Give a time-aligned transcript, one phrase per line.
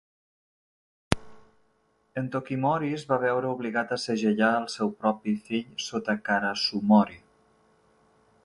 [2.21, 7.25] En Tokimori es va veure obligat a segellar el seu propi fill sota Karasumori.